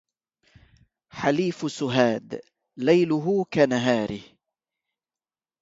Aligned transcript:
حليف 1.09 1.71
سهاد 1.71 2.41
ليله 2.77 3.45
كنهاره 3.53 4.21